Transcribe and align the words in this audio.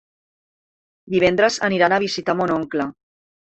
Divendres 1.17 1.59
aniran 1.69 1.97
a 1.99 2.01
visitar 2.07 2.37
mon 2.43 2.57
oncle. 2.59 2.91